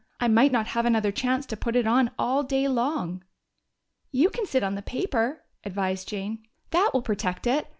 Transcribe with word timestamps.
I 0.19 0.27
might 0.27 0.51
not 0.51 0.65
have 0.69 0.87
another 0.87 1.11
chance 1.11 1.45
to 1.45 1.55
put 1.55 1.75
it 1.75 1.85
on 1.85 2.09
all 2.17 2.41
day 2.41 2.67
long!" 2.67 3.23
"You 4.11 4.31
can 4.31 4.47
sit 4.47 4.63
on 4.63 4.73
the 4.73 4.81
paper," 4.81 5.43
advised 5.63 6.07
Jane. 6.09 6.43
"That 6.71 6.89
will 6.91 7.03
protect 7.03 7.45
it. 7.45 7.67